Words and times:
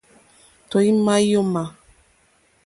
Tɔ̀ímá 0.69 1.15
yǒmà. 1.29 1.63